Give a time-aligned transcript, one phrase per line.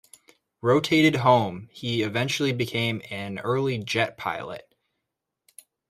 [0.63, 4.73] Rotated home, he eventually became an early jet pilot.